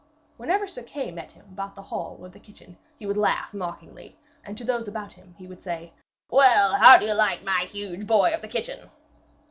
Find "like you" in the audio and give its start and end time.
7.13-7.45